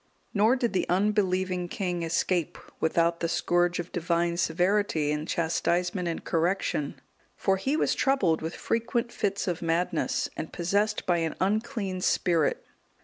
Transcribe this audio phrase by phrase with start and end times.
[0.33, 6.23] Nor did the unbelieving king escape without the scourge of Divine severity in chastisement and
[6.25, 6.99] correction;
[7.35, 12.65] for he was troubled with frequent fits of madness, and possessed by an unclean spirit.